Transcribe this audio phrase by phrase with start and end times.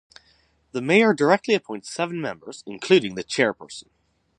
[0.71, 3.89] The Mayor directly appoints seven members, including the Chairperson.